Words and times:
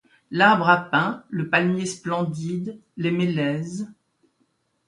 L’arbre 0.31 0.67
a 0.67 0.77
pain, 0.89 1.23
le 1.29 1.47
palmier 1.49 1.85
splendide, 1.85 2.81
les 2.97 3.11
mélèzes 3.11 3.87